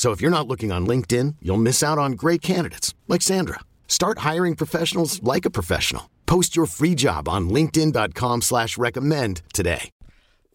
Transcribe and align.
So 0.00 0.12
if 0.12 0.22
you're 0.22 0.30
not 0.30 0.48
looking 0.48 0.72
on 0.72 0.86
LinkedIn, 0.86 1.36
you'll 1.42 1.58
miss 1.58 1.82
out 1.82 1.98
on 1.98 2.12
great 2.12 2.40
candidates 2.40 2.94
like 3.06 3.20
Sandra. 3.20 3.60
Start 3.86 4.20
hiring 4.20 4.56
professionals 4.56 5.22
like 5.22 5.44
a 5.44 5.50
professional. 5.50 6.08
Post 6.24 6.56
your 6.56 6.64
free 6.64 6.94
job 6.94 7.28
on 7.28 7.50
LinkedIn.com 7.50 8.40
slash 8.40 8.78
recommend 8.78 9.42
today. 9.52 9.90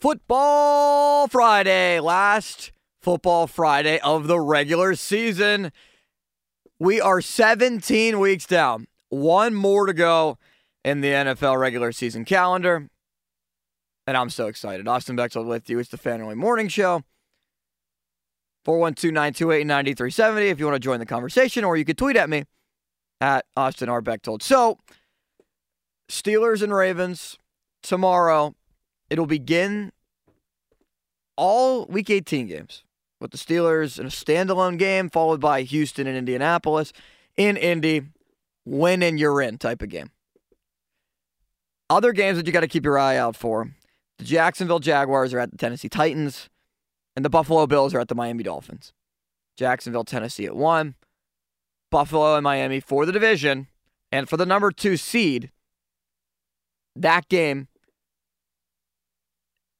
Football 0.01 1.27
Friday, 1.27 1.99
last 1.99 2.71
football 3.03 3.45
Friday 3.45 3.99
of 3.99 4.25
the 4.25 4.39
regular 4.39 4.95
season. 4.95 5.71
We 6.79 6.99
are 6.99 7.21
17 7.21 8.19
weeks 8.19 8.47
down. 8.47 8.87
One 9.09 9.53
more 9.53 9.85
to 9.85 9.93
go 9.93 10.39
in 10.83 11.01
the 11.01 11.09
NFL 11.09 11.59
regular 11.59 11.91
season 11.91 12.25
calendar. 12.25 12.89
And 14.07 14.17
I'm 14.17 14.31
so 14.31 14.47
excited. 14.47 14.87
Austin 14.87 15.15
Bechtold 15.15 15.45
with 15.45 15.69
you. 15.69 15.77
It's 15.77 15.89
the 15.89 15.97
Family 15.97 16.33
Morning 16.33 16.67
Show. 16.67 17.03
412-928-9370 18.65 20.49
if 20.49 20.59
you 20.59 20.65
want 20.65 20.75
to 20.75 20.79
join 20.79 20.99
the 20.99 21.05
conversation, 21.05 21.63
or 21.63 21.77
you 21.77 21.85
could 21.85 21.97
tweet 21.97 22.15
at 22.15 22.29
me 22.29 22.43
at 23.21 23.45
Austin 23.55 23.89
R. 23.89 24.01
Bechtold. 24.01 24.43
So, 24.43 24.79
Steelers 26.09 26.61
and 26.61 26.73
Ravens 26.73 27.37
tomorrow. 27.81 28.55
It'll 29.09 29.27
begin 29.27 29.91
all 31.37 31.85
Week 31.85 32.09
18 32.09 32.47
games 32.47 32.83
with 33.21 33.31
the 33.31 33.37
Steelers 33.37 33.99
in 33.99 34.05
a 34.05 34.09
standalone 34.09 34.77
game, 34.77 35.09
followed 35.09 35.39
by 35.39 35.61
Houston 35.61 36.07
and 36.07 36.17
Indianapolis 36.17 36.91
in 37.37 37.57
Indy. 37.57 38.03
Win 38.65 39.03
and 39.03 39.19
you're 39.19 39.41
in 39.41 39.59
type 39.59 39.83
of 39.83 39.89
game. 39.89 40.09
Other 41.87 42.13
games 42.13 42.37
that 42.37 42.47
you 42.47 42.53
got 42.53 42.61
to 42.61 42.67
keep 42.67 42.83
your 42.83 42.97
eye 42.97 43.15
out 43.15 43.35
for. 43.35 43.69
The 44.17 44.23
Jacksonville 44.23 44.79
Jaguars 44.79 45.33
are 45.33 45.39
at 45.39 45.51
the 45.51 45.57
Tennessee 45.57 45.89
Titans 45.89 46.49
and 47.15 47.23
the 47.23 47.29
Buffalo 47.29 47.65
Bills 47.67 47.93
are 47.93 47.99
at 47.99 48.07
the 48.07 48.15
Miami 48.15 48.43
Dolphins. 48.43 48.93
Jacksonville, 49.57 50.03
Tennessee 50.03 50.45
at 50.45 50.55
one. 50.55 50.95
Buffalo 51.91 52.35
and 52.35 52.43
Miami 52.43 52.79
for 52.79 53.05
the 53.05 53.11
division 53.11 53.67
and 54.11 54.27
for 54.27 54.37
the 54.37 54.45
number 54.45 54.71
two 54.71 54.97
seed. 54.97 55.51
That 56.95 57.29
game 57.29 57.67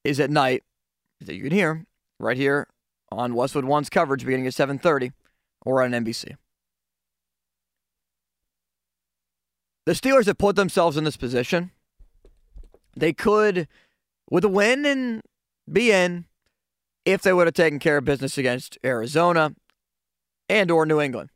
is 0.04 0.20
at 0.20 0.30
night 0.30 0.64
that 1.20 1.36
you 1.36 1.44
can 1.44 1.52
hear 1.52 1.86
right 2.20 2.38
here 2.38 2.68
on 3.12 3.34
Westwood 3.34 3.66
One's 3.66 3.90
coverage 3.90 4.24
beginning 4.24 4.48
at 4.48 4.54
7:30 4.54 5.12
or 5.66 5.82
on 5.82 5.92
NBC. 5.92 6.36
The 9.86 9.94
Steelers 9.94 10.26
have 10.26 10.38
put 10.38 10.56
themselves 10.56 10.98
in 10.98 11.04
this 11.04 11.18
position. 11.18 11.72
They 12.96 13.14
could, 13.14 13.68
with 14.30 14.44
a 14.44 14.50
win 14.50 14.86
and 14.86 15.22
be 15.72 15.92
in, 15.92 16.26
if 17.06 17.22
they 17.22 17.32
would 17.32 17.48
have 17.48 17.54
taken 17.54 17.80
care 17.80 17.98
of 17.98 18.06
business 18.06 18.38
against 18.38 18.78
Arizona 18.84 19.54
and 20.50 20.72
or 20.72 20.86
New 20.86 21.00
England. 21.00 21.30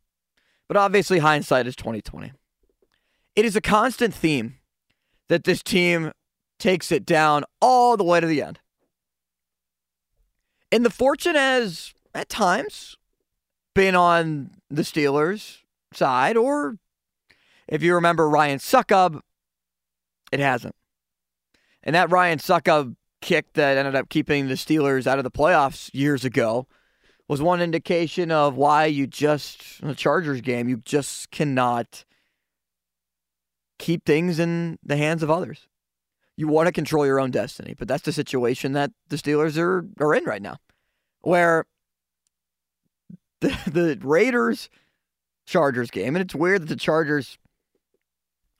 But 0.68 0.78
obviously 0.78 1.19
hindsight 1.19 1.68
is 1.68 1.75
2020. 1.75 2.31
It 3.35 3.46
is 3.46 3.56
a 3.56 3.62
constant 3.62 4.13
theme 4.13 4.57
that 5.28 5.44
this 5.44 5.63
team 5.63 6.12
takes 6.59 6.91
it 6.91 7.06
down 7.06 7.44
all 7.62 7.96
the 7.96 8.03
way 8.03 8.19
to 8.19 8.28
the 8.28 8.41
end. 8.41 8.59
And 10.72 10.85
the 10.85 10.90
fortune 10.90 11.35
has 11.35 11.94
at 12.13 12.30
times 12.30 12.97
been 13.74 13.96
on 13.96 14.51
the 14.69 14.81
Steelers 14.81 15.59
side 15.94 16.38
or 16.38 16.78
if 17.68 17.84
you 17.84 17.94
remember 17.94 18.28
Ryan 18.28 18.59
Succop, 18.59 19.22
it 20.31 20.40
hasn't. 20.40 20.75
And 21.84 21.96
that 21.96 22.12
Ryan 22.12 22.40
Succop 22.40 22.96
kick 23.22 23.53
that 23.53 23.78
ended 23.78 23.96
up 23.96 24.09
keeping 24.09 24.47
the 24.47 24.56
Steelers 24.56 25.07
out 25.07 25.18
of 25.18 25.24
the 25.24 25.31
playoffs 25.31 25.90
years 25.94 26.24
ago 26.24 26.68
was 27.28 27.41
one 27.41 27.62
indication 27.62 28.31
of 28.31 28.56
why 28.56 28.85
you 28.85 29.06
just, 29.06 29.81
the 29.81 29.94
Chargers 29.94 30.41
game, 30.41 30.68
you 30.68 30.78
just 30.78 31.30
cannot 31.30 32.03
keep 33.78 34.03
things 34.06 34.40
in 34.40 34.80
the 34.84 34.97
hands 34.97 35.24
of 35.24 35.30
others. 35.30 35.68
You 36.35 36.47
want 36.47 36.68
to 36.68 36.72
control 36.72 37.06
your 37.06 37.19
own 37.19 37.31
destiny, 37.31 37.75
but 37.78 37.88
that's 37.88 38.03
the 38.03 38.13
situation 38.13 38.74
that 38.74 38.91
the 39.09 39.16
Steelers 39.16 39.57
are, 39.57 39.86
are 40.00 40.16
in 40.16 40.24
right 40.24 40.41
now, 40.41 40.57
where 41.22 41.66
the, 43.41 43.57
the 43.68 44.00
Raiders 44.01 44.69
Chargers 45.46 45.91
game, 45.91 46.16
and 46.16 46.24
it's 46.24 46.36
weird 46.36 46.63
that 46.63 46.69
the 46.69 46.75
Chargers 46.75 47.38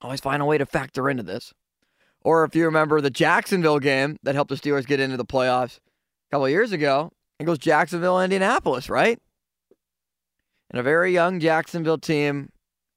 always 0.01 0.19
find 0.19 0.41
a 0.41 0.45
way 0.45 0.57
to 0.57 0.65
factor 0.65 1.09
into 1.09 1.23
this. 1.23 1.53
Or 2.22 2.44
if 2.44 2.56
you 2.56 2.66
remember 2.66 3.02
the 3.02 3.09
Jacksonville 3.09 3.80
game 3.80 4.18
that 4.24 4.35
helped 4.35 4.50
the 4.50 4.56
Steelers 4.56 4.85
get 4.85 5.00
into 5.00 5.18
the 5.18 5.25
playoffs 5.25 5.78
a 5.78 6.31
couple 6.31 6.50
years 6.50 6.72
ago, 6.72 7.12
it 7.40 7.46
goes 7.46 7.57
Jacksonville, 7.57 8.22
Indianapolis, 8.22 8.90
right? 8.90 9.19
And 10.69 10.80
a 10.80 10.84
very 10.84 11.13
young 11.13 11.40
Jacksonville 11.40 11.97
team 11.97 12.50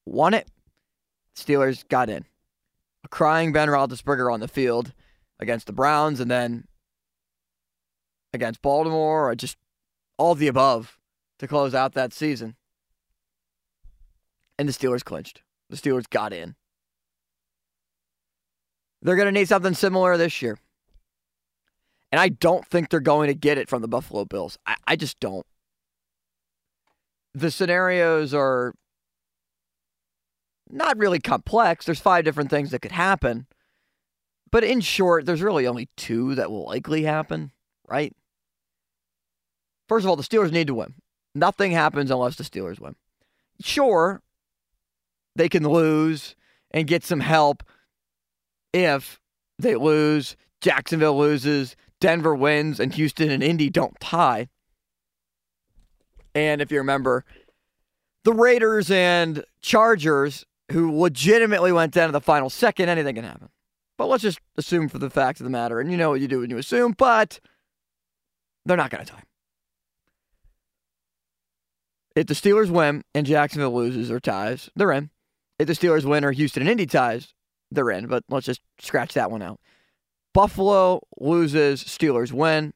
won 0.05 0.35
it. 0.35 0.49
Steelers 1.37 1.87
got 1.89 2.11
in. 2.11 2.25
A 3.05 3.09
crying 3.09 3.53
Ben 3.53 3.69
Roethlisberger 3.69 4.33
on 4.33 4.41
the 4.41 4.49
field 4.49 4.93
against 5.39 5.67
the 5.67 5.73
Browns, 5.73 6.21
and 6.21 6.31
then 6.31 6.67
against 8.33 8.63
Baltimore, 8.63 9.31
or 9.31 9.35
just 9.35 9.57
all 10.19 10.35
the 10.35 10.49
above 10.49 10.99
to 11.39 11.49
close 11.49 11.75
out 11.75 11.95
that 11.95 12.13
season. 12.13 12.57
And 14.59 14.69
the 14.69 14.73
Steelers 14.73 15.05
clinched. 15.05 15.43
The 15.71 15.77
Steelers 15.77 16.09
got 16.09 16.33
in. 16.33 16.55
They're 19.03 19.17
going 19.17 19.27
to 19.27 19.33
need 19.33 19.49
something 19.49 19.75
similar 19.75 20.17
this 20.17 20.41
year. 20.41 20.59
And 22.11 22.21
I 22.21 22.29
don't 22.29 22.67
think 22.67 22.89
they're 22.89 23.01
going 23.01 23.29
to 23.29 23.35
get 23.35 23.59
it 23.59 23.69
from 23.69 23.83
the 23.83 23.89
Buffalo 23.89 24.25
Bills. 24.25 24.59
I, 24.67 24.77
I 24.87 24.97
just 24.97 25.19
don't. 25.19 25.47
The 27.35 27.51
scenarios 27.51 28.33
are 28.35 28.75
not 30.71 30.99
really 30.99 31.19
complex. 31.19 31.87
There's 31.87 32.01
five 32.01 32.25
different 32.25 32.51
things 32.51 32.71
that 32.71 32.81
could 32.81 32.93
happen. 32.93 33.47
But 34.51 34.65
in 34.65 34.83
short, 34.83 35.25
there's 35.25 35.43
really 35.43 35.67
only 35.67 35.89
two 35.97 36.35
that 36.35 36.51
will 36.51 36.67
likely 36.67 37.03
happen, 37.05 37.53
right? 37.89 38.15
First 39.89 40.05
of 40.05 40.11
all, 40.11 40.17
the 40.17 40.23
Steelers 40.23 40.53
need 40.53 40.67
to 40.67 40.75
win. 40.75 40.95
Nothing 41.35 41.73
happens 41.73 42.11
unless 42.11 42.37
the 42.37 42.45
Steelers 42.45 42.79
win. 42.79 42.95
Sure, 43.61 44.21
they 45.35 45.49
can 45.49 45.67
lose 45.67 46.37
and 46.71 46.87
get 46.87 47.05
some 47.05 47.21
help 47.21 47.63
if 48.73 49.21
they 49.59 49.75
lose, 49.77 50.37
Jacksonville 50.61 51.19
loses, 51.19 51.77
Denver 52.01 52.35
wins, 52.35 52.81
and 52.81 52.95
Houston 52.95 53.31
and 53.31 53.43
Indy 53.43 53.71
don't 53.71 53.99
tie. 54.01 54.49
And 56.35 56.61
if 56.63 56.73
you 56.73 56.79
remember, 56.79 57.25
the 58.25 58.33
Raiders 58.33 58.91
and 58.91 59.45
Chargers, 59.61 60.45
who 60.71 60.99
legitimately 60.99 61.73
went 61.73 61.93
down 61.93 62.09
to 62.09 62.13
the 62.13 62.21
final 62.21 62.51
second, 62.51 62.89
anything 62.89 63.15
can 63.15 63.25
happen. 63.25 63.49
But 63.99 64.07
let's 64.07 64.23
just 64.23 64.41
assume 64.57 64.89
for 64.89 64.99
the 64.99 65.11
fact 65.11 65.41
of 65.41 65.45
the 65.45 65.51
matter, 65.51 65.79
and 65.79 65.91
you 65.91 65.97
know 65.97 66.11
what 66.11 66.21
you 66.21 66.29
do 66.29 66.41
when 66.41 66.51
you 66.51 66.59
assume, 66.59 66.95
but 66.97 67.41
they're 68.65 68.77
not 68.77 68.91
going 68.91 69.05
to 69.05 69.13
tie. 69.13 69.23
If 72.15 72.27
the 72.27 72.35
Steelers 72.35 72.71
win 72.71 73.05
and 73.15 73.27
Jacksonville 73.27 73.75
loses 73.75 74.11
or 74.11 74.21
ties, 74.21 74.71
they're 74.77 74.93
in. 74.93 75.11
If 75.59 75.67
the 75.67 75.73
Steelers 75.75 76.05
win 76.05 76.25
or 76.25 76.33
Houston 76.33 76.63
and 76.63 76.71
Indy 76.71 76.87
ties, 76.87 77.35
they're 77.75 77.91
in, 77.91 78.07
but 78.07 78.25
let's 78.29 78.47
just 78.47 78.61
scratch 78.81 79.15
that 79.15 79.31
one 79.31 79.43
out. 79.43 79.61
Buffalo 80.33 81.01
loses, 81.19 81.83
Steelers 81.85 82.33
win. 82.33 82.73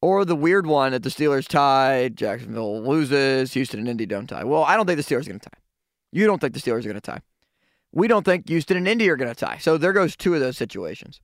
Or 0.00 0.24
the 0.24 0.36
weird 0.36 0.66
one 0.66 0.92
that 0.92 1.02
the 1.02 1.08
Steelers 1.08 1.48
tie, 1.48 2.08
Jacksonville 2.08 2.82
loses, 2.84 3.52
Houston 3.54 3.80
and 3.80 3.88
Indy 3.88 4.06
don't 4.06 4.28
tie. 4.28 4.44
Well, 4.44 4.62
I 4.62 4.76
don't 4.76 4.86
think 4.86 4.96
the 4.96 5.02
Steelers 5.02 5.22
are 5.26 5.30
going 5.30 5.40
to 5.40 5.50
tie. 5.50 5.58
You 6.12 6.26
don't 6.26 6.40
think 6.40 6.54
the 6.54 6.60
Steelers 6.60 6.80
are 6.80 6.88
going 6.88 6.94
to 6.94 7.00
tie. 7.00 7.20
We 7.90 8.06
don't 8.06 8.24
think 8.24 8.48
Houston 8.48 8.76
and 8.76 8.86
Indy 8.86 9.08
are 9.08 9.16
going 9.16 9.32
to 9.32 9.34
tie. 9.34 9.58
So 9.58 9.76
there 9.76 9.92
goes 9.92 10.16
two 10.16 10.34
of 10.34 10.40
those 10.40 10.56
situations. 10.56 11.20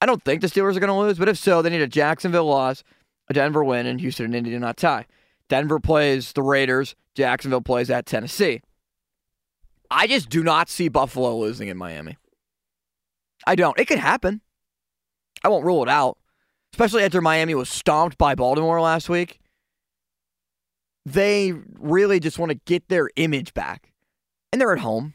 I 0.00 0.06
don't 0.06 0.24
think 0.24 0.40
the 0.40 0.46
Steelers 0.46 0.76
are 0.76 0.80
going 0.80 0.88
to 0.88 0.94
lose, 0.94 1.18
but 1.18 1.28
if 1.28 1.36
so, 1.36 1.60
they 1.60 1.70
need 1.70 1.82
a 1.82 1.86
Jacksonville 1.86 2.46
loss, 2.46 2.82
a 3.28 3.34
Denver 3.34 3.62
win, 3.62 3.86
and 3.86 4.00
Houston 4.00 4.24
and 4.24 4.34
Indy 4.34 4.50
do 4.50 4.58
not 4.58 4.78
tie. 4.78 5.06
Denver 5.48 5.78
plays 5.78 6.32
the 6.32 6.42
Raiders, 6.42 6.94
Jacksonville 7.14 7.60
plays 7.60 7.90
at 7.90 8.06
Tennessee. 8.06 8.62
I 9.92 10.06
just 10.06 10.30
do 10.30 10.42
not 10.42 10.70
see 10.70 10.88
Buffalo 10.88 11.36
losing 11.36 11.68
in 11.68 11.76
Miami. 11.76 12.16
I 13.46 13.54
don't. 13.54 13.78
It 13.78 13.86
could 13.86 13.98
happen. 13.98 14.40
I 15.44 15.48
won't 15.48 15.66
rule 15.66 15.82
it 15.82 15.88
out, 15.88 16.18
especially 16.72 17.04
after 17.04 17.20
Miami 17.20 17.54
was 17.54 17.68
stomped 17.68 18.16
by 18.16 18.34
Baltimore 18.34 18.80
last 18.80 19.08
week. 19.08 19.40
They 21.04 21.52
really 21.78 22.20
just 22.20 22.38
want 22.38 22.52
to 22.52 22.60
get 22.64 22.88
their 22.88 23.10
image 23.16 23.52
back. 23.54 23.92
And 24.52 24.60
they're 24.60 24.72
at 24.72 24.78
home. 24.78 25.14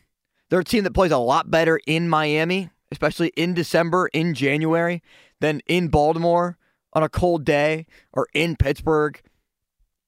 They're 0.49 0.59
a 0.59 0.65
team 0.65 0.83
that 0.83 0.93
plays 0.93 1.11
a 1.11 1.17
lot 1.17 1.49
better 1.49 1.79
in 1.87 2.09
Miami, 2.09 2.69
especially 2.91 3.29
in 3.29 3.53
December, 3.53 4.07
in 4.13 4.33
January, 4.33 5.01
than 5.39 5.61
in 5.67 5.87
Baltimore 5.87 6.57
on 6.93 7.03
a 7.03 7.09
cold 7.09 7.45
day 7.45 7.85
or 8.13 8.27
in 8.33 8.55
Pittsburgh, 8.55 9.21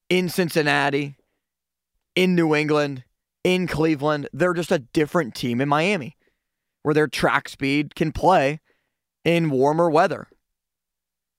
in 0.09 0.29
Cincinnati, 0.29 1.15
in 2.15 2.35
New 2.35 2.53
England, 2.53 3.03
in 3.43 3.67
Cleveland. 3.67 4.27
They're 4.33 4.53
just 4.53 4.71
a 4.71 4.79
different 4.79 5.35
team 5.35 5.61
in 5.61 5.69
Miami 5.69 6.15
where 6.83 6.93
their 6.93 7.07
track 7.07 7.49
speed 7.49 7.95
can 7.95 8.11
play 8.11 8.59
in 9.25 9.49
warmer 9.49 9.89
weather. 9.89 10.27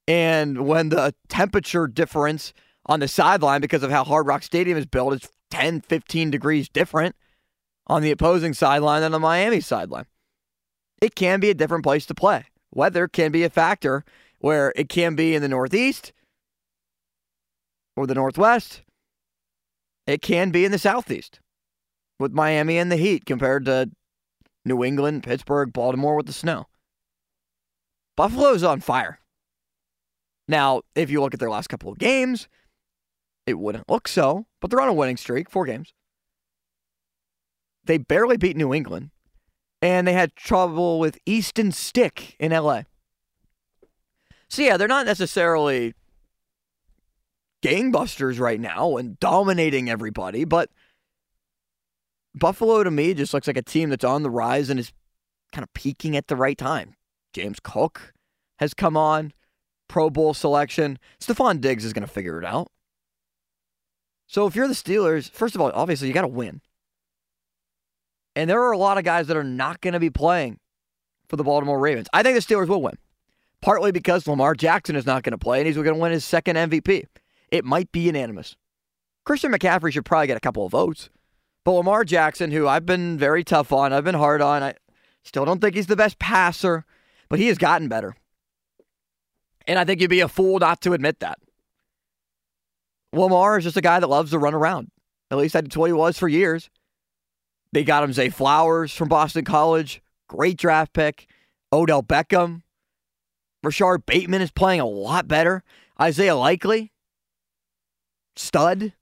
And 0.07 0.65
when 0.65 0.89
the 0.89 1.13
temperature 1.29 1.87
difference 1.87 2.53
on 2.85 2.99
the 2.99 3.07
sideline 3.07 3.61
because 3.61 3.83
of 3.83 3.91
how 3.91 4.03
Hard 4.03 4.27
Rock 4.27 4.43
Stadium 4.43 4.77
is 4.77 4.85
built 4.85 5.13
is 5.13 5.29
10, 5.51 5.81
15 5.81 6.31
degrees 6.31 6.69
different 6.69 7.15
on 7.87 8.01
the 8.01 8.11
opposing 8.11 8.53
sideline 8.53 9.01
than 9.01 9.11
the 9.11 9.19
Miami 9.19 9.59
sideline. 9.59 10.05
It 11.01 11.15
can 11.15 11.39
be 11.39 11.49
a 11.49 11.55
different 11.55 11.83
place 11.83 12.05
to 12.07 12.15
play. 12.15 12.45
Weather 12.73 13.07
can 13.07 13.31
be 13.31 13.43
a 13.43 13.49
factor 13.49 14.05
where 14.39 14.71
it 14.75 14.87
can 14.87 15.15
be 15.15 15.35
in 15.35 15.41
the 15.41 15.49
Northeast 15.49 16.13
or 17.95 18.07
the 18.07 18.15
Northwest. 18.15 18.83
It 20.07 20.21
can 20.21 20.51
be 20.51 20.63
in 20.63 20.71
the 20.71 20.79
Southeast 20.79 21.40
with 22.21 22.33
Miami 22.33 22.77
and 22.77 22.91
the 22.91 22.97
heat 22.97 23.25
compared 23.25 23.65
to 23.65 23.89
New 24.63 24.83
England, 24.83 25.23
Pittsburgh, 25.23 25.73
Baltimore 25.73 26.15
with 26.15 26.27
the 26.27 26.33
snow. 26.33 26.67
Buffalo's 28.15 28.63
on 28.63 28.79
fire. 28.79 29.19
Now, 30.47 30.81
if 30.95 31.09
you 31.09 31.21
look 31.21 31.33
at 31.33 31.39
their 31.39 31.49
last 31.49 31.67
couple 31.67 31.91
of 31.91 31.97
games, 31.97 32.47
it 33.45 33.57
wouldn't 33.57 33.89
look 33.89 34.07
so, 34.07 34.45
but 34.59 34.69
they're 34.69 34.81
on 34.81 34.89
a 34.89 34.93
winning 34.93 35.17
streak, 35.17 35.49
four 35.49 35.65
games. 35.65 35.93
They 37.85 37.97
barely 37.97 38.37
beat 38.37 38.57
New 38.57 38.73
England, 38.73 39.09
and 39.81 40.07
they 40.07 40.13
had 40.13 40.35
trouble 40.35 40.99
with 40.99 41.17
Easton 41.25 41.71
Stick 41.71 42.35
in 42.39 42.51
LA. 42.51 42.83
So, 44.49 44.61
yeah, 44.61 44.77
they're 44.77 44.87
not 44.87 45.05
necessarily 45.05 45.93
gangbusters 47.63 48.39
right 48.39 48.59
now 48.59 48.97
and 48.97 49.19
dominating 49.19 49.89
everybody, 49.89 50.43
but 50.43 50.69
Buffalo 52.33 52.83
to 52.83 52.91
me 52.91 53.13
just 53.13 53.33
looks 53.33 53.47
like 53.47 53.57
a 53.57 53.61
team 53.61 53.89
that's 53.89 54.05
on 54.05 54.23
the 54.23 54.29
rise 54.29 54.69
and 54.69 54.79
is 54.79 54.91
kind 55.51 55.63
of 55.63 55.73
peaking 55.73 56.15
at 56.15 56.27
the 56.27 56.35
right 56.35 56.57
time. 56.57 56.95
James 57.33 57.59
Cook 57.61 58.13
has 58.59 58.73
come 58.73 58.95
on, 58.95 59.33
Pro 59.87 60.09
Bowl 60.09 60.33
selection. 60.33 60.97
Stefon 61.19 61.59
Diggs 61.59 61.83
is 61.83 61.93
going 61.93 62.05
to 62.05 62.11
figure 62.11 62.39
it 62.39 62.45
out. 62.45 62.71
So 64.27 64.47
if 64.47 64.55
you're 64.55 64.67
the 64.67 64.73
Steelers, 64.73 65.29
first 65.29 65.55
of 65.55 65.61
all, 65.61 65.71
obviously 65.73 66.07
you 66.07 66.13
got 66.13 66.21
to 66.21 66.27
win. 66.27 66.61
And 68.35 68.49
there 68.49 68.61
are 68.61 68.71
a 68.71 68.77
lot 68.77 68.97
of 68.97 69.03
guys 69.03 69.27
that 69.27 69.35
are 69.35 69.43
not 69.43 69.81
going 69.81 69.93
to 69.93 69.99
be 69.99 70.09
playing 70.09 70.59
for 71.27 71.35
the 71.35 71.43
Baltimore 71.43 71.79
Ravens. 71.79 72.07
I 72.13 72.23
think 72.23 72.35
the 72.35 72.41
Steelers 72.41 72.67
will 72.67 72.81
win, 72.81 72.97
partly 73.61 73.91
because 73.91 74.27
Lamar 74.27 74.55
Jackson 74.55 74.95
is 74.95 75.05
not 75.05 75.23
going 75.23 75.31
to 75.31 75.37
play 75.37 75.59
and 75.59 75.67
he's 75.67 75.75
going 75.75 75.87
to 75.87 75.95
win 75.95 76.13
his 76.13 76.23
second 76.23 76.55
MVP. 76.55 77.03
It 77.51 77.65
might 77.65 77.91
be 77.91 78.01
unanimous. 78.01 78.55
Christian 79.25 79.51
McCaffrey 79.51 79.91
should 79.91 80.05
probably 80.05 80.27
get 80.27 80.37
a 80.37 80.41
couple 80.41 80.65
of 80.65 80.71
votes. 80.71 81.09
But 81.63 81.73
Lamar 81.73 82.03
Jackson, 82.03 82.51
who 82.51 82.67
I've 82.67 82.85
been 82.85 83.17
very 83.17 83.43
tough 83.43 83.71
on, 83.71 83.93
I've 83.93 84.03
been 84.03 84.15
hard 84.15 84.41
on, 84.41 84.63
I 84.63 84.73
still 85.23 85.45
don't 85.45 85.59
think 85.59 85.75
he's 85.75 85.87
the 85.87 85.95
best 85.95 86.17
passer, 86.17 86.85
but 87.29 87.39
he 87.39 87.47
has 87.47 87.57
gotten 87.57 87.87
better. 87.87 88.15
And 89.67 89.77
I 89.77 89.85
think 89.85 90.01
you'd 90.01 90.09
be 90.09 90.21
a 90.21 90.27
fool 90.27 90.57
not 90.59 90.81
to 90.81 90.93
admit 90.93 91.19
that. 91.19 91.37
Lamar 93.13 93.57
is 93.57 93.65
just 93.65 93.77
a 93.77 93.81
guy 93.81 93.99
that 93.99 94.07
loves 94.07 94.31
to 94.31 94.39
run 94.39 94.55
around. 94.55 94.89
At 95.29 95.37
least 95.37 95.53
that's 95.53 95.77
what 95.77 95.87
he 95.87 95.93
was 95.93 96.17
for 96.17 96.27
years. 96.27 96.69
They 97.73 97.83
got 97.83 98.03
him 98.03 98.11
Zay 98.11 98.29
Flowers 98.29 98.93
from 98.93 99.07
Boston 99.07 99.45
College, 99.45 100.01
great 100.27 100.57
draft 100.57 100.93
pick. 100.93 101.27
Odell 101.73 102.03
Beckham. 102.03 102.63
Rashod 103.63 104.05
Bateman 104.05 104.41
is 104.41 104.51
playing 104.51 104.81
a 104.81 104.85
lot 104.85 105.27
better. 105.27 105.63
Isaiah 106.01 106.35
Likely, 106.35 106.91
stud, 108.35 108.93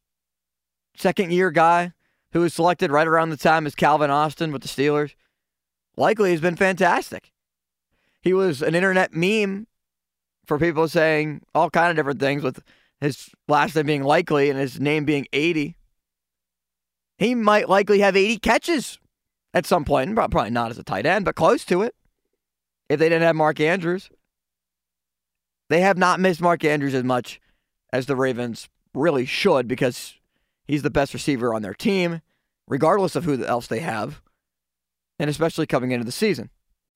second 0.95 1.31
year 1.31 1.49
guy 1.49 1.93
who 2.31 2.41
was 2.41 2.53
selected 2.53 2.91
right 2.91 3.07
around 3.07 3.29
the 3.29 3.37
time 3.37 3.65
as 3.65 3.75
Calvin 3.75 4.11
Austin 4.11 4.51
with 4.51 4.61
the 4.61 4.67
Steelers. 4.67 5.13
Likely 5.97 6.31
has 6.31 6.41
been 6.41 6.55
fantastic. 6.55 7.31
He 8.21 8.33
was 8.33 8.61
an 8.61 8.75
internet 8.75 9.13
meme 9.13 9.67
for 10.45 10.59
people 10.59 10.87
saying 10.87 11.41
all 11.53 11.69
kind 11.69 11.89
of 11.89 11.95
different 11.95 12.19
things 12.19 12.43
with 12.43 12.59
his 12.99 13.29
last 13.47 13.75
name 13.75 13.85
being 13.85 14.03
likely 14.03 14.49
and 14.49 14.59
his 14.59 14.79
name 14.79 15.05
being 15.05 15.25
80. 15.31 15.75
He 17.17 17.35
might 17.35 17.69
likely 17.69 17.99
have 17.99 18.15
80 18.15 18.39
catches 18.39 18.99
at 19.53 19.65
some 19.65 19.85
point. 19.85 20.15
Probably 20.15 20.49
not 20.49 20.71
as 20.71 20.77
a 20.77 20.83
tight 20.83 21.05
end, 21.05 21.25
but 21.25 21.35
close 21.35 21.65
to 21.65 21.81
it. 21.81 21.95
If 22.87 22.99
they 22.99 23.09
didn't 23.09 23.23
have 23.23 23.35
Mark 23.35 23.59
Andrews, 23.59 24.09
they 25.69 25.81
have 25.81 25.97
not 25.97 26.19
missed 26.19 26.41
Mark 26.41 26.63
Andrews 26.63 26.95
as 26.95 27.03
much 27.03 27.39
as 27.93 28.05
the 28.05 28.15
Ravens 28.15 28.69
really 28.93 29.25
should 29.25 29.67
because 29.67 30.15
He's 30.69 30.83
the 30.83 30.91
best 30.91 31.15
receiver 31.15 31.51
on 31.51 31.63
their 31.63 31.73
team, 31.73 32.21
regardless 32.67 33.15
of 33.15 33.23
who 33.23 33.43
else 33.43 33.65
they 33.65 33.79
have, 33.79 34.21
and 35.17 35.27
especially 35.27 35.65
coming 35.65 35.89
into 35.89 36.05
the 36.05 36.11
season. 36.11 36.51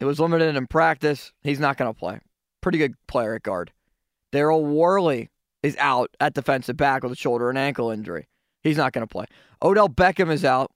It 0.00 0.06
was 0.06 0.18
limited 0.18 0.56
in 0.56 0.66
practice. 0.66 1.32
He's 1.42 1.60
not 1.60 1.76
going 1.76 1.92
to 1.92 1.98
play. 1.98 2.18
Pretty 2.62 2.78
good 2.78 2.94
player 3.06 3.34
at 3.34 3.42
guard. 3.42 3.72
Daryl 4.32 4.62
Worley 4.62 5.28
is 5.62 5.76
out 5.76 6.10
at 6.18 6.34
defensive 6.34 6.76
back 6.76 7.02
with 7.02 7.12
a 7.12 7.16
shoulder 7.16 7.50
and 7.50 7.58
ankle 7.58 7.90
injury. 7.90 8.26
He's 8.62 8.76
not 8.76 8.92
going 8.92 9.06
to 9.06 9.12
play. 9.12 9.26
Odell 9.62 9.88
Beckham 9.88 10.30
is 10.30 10.44
out. 10.44 10.70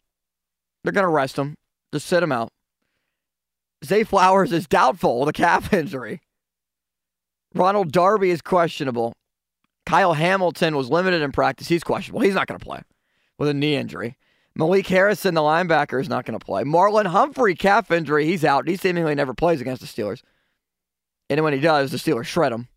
They're 0.83 0.93
going 0.93 1.07
to 1.07 1.09
rest 1.09 1.39
him. 1.39 1.57
Just 1.93 2.07
sit 2.07 2.23
him 2.23 2.33
out. 2.33 2.53
Zay 3.85 4.05
Flowers 4.05 4.53
is 4.53 4.67
doubtful 4.67 5.21
with 5.21 5.29
a 5.31 5.33
calf 5.33 5.73
injury. 5.73 6.21
Ronald 7.55 7.93
Darby 7.93 8.31
is 8.31 8.43
questionable. 8.43 9.15
Kyle 9.87 10.15
Hamilton 10.15 10.77
was 10.77 10.91
limited 10.91 11.23
in 11.23 11.33
practice. 11.33 11.69
He's 11.69 11.85
questionable. 11.85 12.23
He's 12.23 12.35
not 12.35 12.47
going 12.47 12.59
to 12.59 12.65
play 12.65 12.83
with 13.39 13.49
a 13.49 13.55
knee 13.55 13.77
injury. 13.77 14.17
Malik 14.57 14.87
Harrison, 14.87 15.35
the 15.35 15.41
linebacker, 15.41 16.01
is 16.01 16.09
not 16.09 16.25
going 16.25 16.39
to 16.39 16.45
play. 16.45 16.63
Marlon 16.63 17.07
Humphrey, 17.07 17.55
calf 17.55 17.91
injury. 17.91 18.27
He's 18.27 18.45
out. 18.45 18.69
He 18.69 18.77
seemingly 18.77 19.15
never 19.15 19.35
plays 19.35 19.61
against 19.61 19.83
the 19.83 19.89
Steelers. 19.89 20.23
And 21.29 21.43
when 21.43 21.53
he 21.53 21.61
does, 21.61 21.91
the 21.91 21.97
Steelers 21.97 22.27
shred 22.27 22.53
him. 22.53 22.69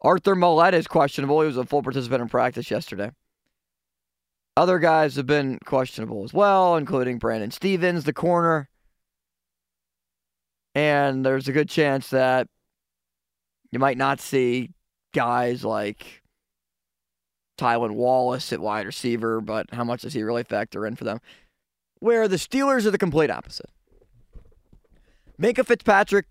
Arthur 0.00 0.36
Maulet 0.36 0.74
is 0.74 0.86
questionable. 0.86 1.40
He 1.40 1.46
was 1.46 1.56
a 1.56 1.64
full 1.64 1.82
participant 1.82 2.22
in 2.22 2.28
practice 2.28 2.70
yesterday. 2.70 3.10
Other 4.56 4.78
guys 4.78 5.16
have 5.16 5.26
been 5.26 5.58
questionable 5.64 6.22
as 6.24 6.32
well, 6.32 6.76
including 6.76 7.18
Brandon 7.18 7.50
Stephens, 7.50 8.04
the 8.04 8.12
corner. 8.12 8.68
And 10.74 11.26
there's 11.26 11.48
a 11.48 11.52
good 11.52 11.68
chance 11.68 12.10
that 12.10 12.48
you 13.72 13.78
might 13.78 13.98
not 13.98 14.20
see 14.20 14.70
guys 15.12 15.64
like 15.64 16.22
Tylan 17.56 17.92
Wallace 17.92 18.52
at 18.52 18.60
wide 18.60 18.86
receiver, 18.86 19.40
but 19.40 19.72
how 19.72 19.84
much 19.84 20.02
does 20.02 20.14
he 20.14 20.22
really 20.22 20.42
factor 20.42 20.86
in 20.86 20.96
for 20.96 21.04
them? 21.04 21.20
Where 21.98 22.28
the 22.28 22.36
Steelers 22.36 22.86
are 22.86 22.90
the 22.90 22.98
complete 22.98 23.30
opposite. 23.30 23.70
Minkah 25.40 25.66
Fitzpatrick 25.66 26.26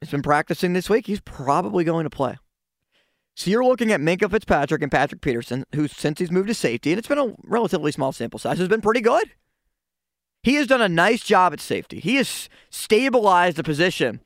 has 0.00 0.10
been 0.10 0.22
practicing 0.22 0.72
this 0.72 0.90
week. 0.90 1.06
He's 1.06 1.20
probably 1.20 1.84
going 1.84 2.04
to 2.04 2.10
play. 2.10 2.36
So 3.36 3.50
you're 3.50 3.64
looking 3.64 3.90
at 3.90 4.00
Minkah 4.00 4.30
Fitzpatrick 4.30 4.82
and 4.82 4.92
Patrick 4.92 5.20
Peterson, 5.20 5.64
who 5.74 5.88
since 5.88 6.20
he's 6.20 6.30
moved 6.30 6.48
to 6.48 6.54
safety, 6.54 6.92
and 6.92 6.98
it's 6.98 7.08
been 7.08 7.18
a 7.18 7.34
relatively 7.44 7.90
small 7.90 8.12
sample 8.12 8.38
size, 8.38 8.58
has 8.58 8.68
been 8.68 8.80
pretty 8.80 9.00
good. 9.00 9.30
He 10.44 10.54
has 10.54 10.66
done 10.66 10.82
a 10.82 10.88
nice 10.88 11.24
job 11.24 11.52
at 11.52 11.60
safety. 11.60 12.00
He 12.00 12.16
has 12.16 12.48
stabilized 12.70 13.58
a 13.58 13.62
position 13.62 14.20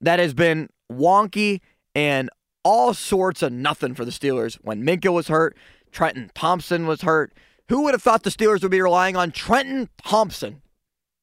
that 0.00 0.18
has 0.18 0.34
been 0.34 0.68
wonky 0.92 1.60
and 1.94 2.28
all 2.64 2.94
sorts 2.94 3.42
of 3.42 3.52
nothing 3.52 3.94
for 3.94 4.04
the 4.04 4.10
Steelers. 4.10 4.58
When 4.62 4.82
Minkah 4.82 5.12
was 5.12 5.28
hurt, 5.28 5.56
Trenton 5.92 6.30
Thompson 6.34 6.86
was 6.86 7.02
hurt. 7.02 7.32
Who 7.68 7.82
would 7.82 7.94
have 7.94 8.02
thought 8.02 8.24
the 8.24 8.30
Steelers 8.30 8.62
would 8.62 8.70
be 8.70 8.82
relying 8.82 9.16
on 9.16 9.30
Trenton 9.30 9.88
Thompson 10.02 10.62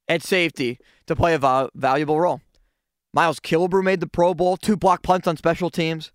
at 0.07 0.23
safety 0.23 0.79
to 1.07 1.15
play 1.15 1.33
a 1.33 1.37
val- 1.37 1.69
valuable 1.75 2.19
role? 2.19 2.41
Miles 3.13 3.39
Killebrew 3.39 3.83
made 3.83 3.99
the 3.99 4.07
Pro 4.07 4.33
Bowl, 4.33 4.55
two 4.55 4.77
block 4.77 5.03
punts 5.03 5.27
on 5.27 5.35
special 5.35 5.69
teams. 5.69 6.11